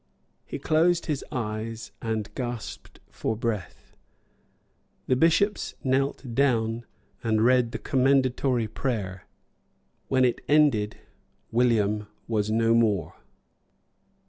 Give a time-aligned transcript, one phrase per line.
[0.47, 3.95] He closed his eyes, and gasped for breath.
[5.05, 6.85] The bishops knelt down
[7.23, 9.27] and read the commendatory prayer.
[10.07, 10.97] When it ended
[11.51, 13.13] William was no more.